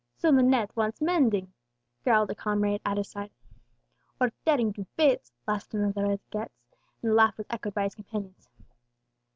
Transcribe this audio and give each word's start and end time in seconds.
"So 0.17 0.31
the 0.31 0.41
net 0.41 0.75
wants 0.75 0.99
mending," 0.99 1.53
growled 2.03 2.31
a 2.31 2.33
comrade 2.33 2.81
at 2.83 2.97
his 2.97 3.07
side. 3.07 3.29
"Or 4.19 4.31
tearing 4.47 4.73
to 4.73 4.87
bits," 4.97 5.31
laughed 5.47 5.75
another 5.75 6.05
of 6.05 6.19
the 6.21 6.25
guests; 6.39 6.65
and 7.03 7.11
the 7.11 7.13
laugh 7.15 7.37
was 7.37 7.45
echoed 7.51 7.75
by 7.75 7.83
his 7.83 7.93
companions. 7.93 8.49